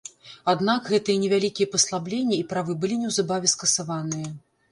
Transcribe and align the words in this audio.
Аднак, 0.53 0.87
гэтыя 0.93 1.21
невялікія 1.23 1.67
паслабленні 1.75 2.39
і 2.39 2.47
правы 2.53 2.77
былі 2.85 2.95
неўзабаве 3.05 3.47
скасаваныя. 3.55 4.27